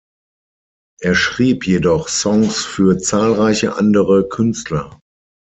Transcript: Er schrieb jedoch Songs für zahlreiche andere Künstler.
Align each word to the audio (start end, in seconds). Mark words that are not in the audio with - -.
Er 1.03 1.13
schrieb 1.13 1.67
jedoch 1.67 2.07
Songs 2.07 2.65
für 2.65 2.97
zahlreiche 2.97 3.75
andere 3.75 4.27
Künstler. 4.27 4.99